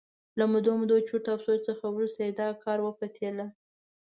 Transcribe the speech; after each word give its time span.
له 0.37 0.43
مودو 0.51 0.71
مودو 0.79 1.05
چرت 1.07 1.25
او 1.33 1.37
سوچ 1.45 1.59
څخه 1.69 1.85
وروسته 1.89 2.19
یې 2.25 2.31
دا 2.41 2.47
کار 2.63 2.79
وپتېله. 2.83 3.47